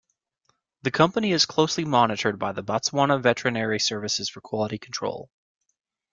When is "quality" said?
4.41-4.79